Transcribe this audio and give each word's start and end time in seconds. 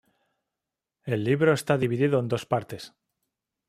El 1.05 1.23
libro 1.23 1.53
esta 1.53 1.77
dividido 1.77 2.17
en 2.21 2.27
dos 2.27 2.47
partes. 2.47 2.95